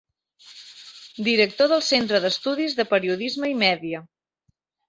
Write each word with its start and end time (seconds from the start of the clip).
Director 1.27 1.69
del 1.73 1.85
Centre 1.89 2.23
d'Estudis 2.25 2.77
de 2.81 2.89
Periodisme 2.95 3.55
i 3.55 3.59
Media. 3.67 4.05